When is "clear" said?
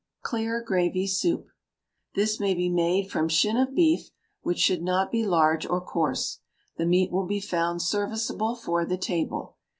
0.23-0.63